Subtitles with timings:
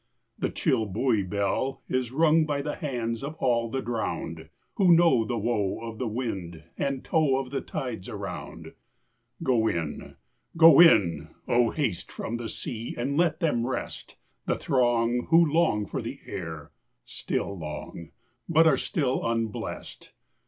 [0.39, 5.23] The chill buoy bell is rung by the hands Of all the drowned, Who know
[5.25, 8.73] the woe of the wind and tow Of the tides around.
[9.43, 10.15] Go in,
[10.57, 11.27] go in!
[11.47, 14.17] Oh, haste from the sea, And let them rest
[14.47, 16.71] The throng who long for the air
[17.05, 18.09] still long,
[18.49, 20.13] But are still unblest.